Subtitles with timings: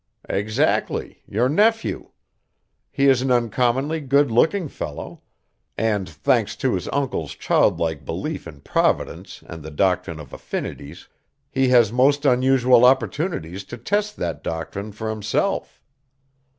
[0.29, 2.09] "Exactly; your nephew.
[2.89, 5.21] He is an uncommonly good looking fellow,
[5.77, 11.07] and, thanks to his uncle's childlike belief in Providence and the doctrine of affinities,
[11.51, 15.79] he has most unusual opportunities to test that doctrine for himself.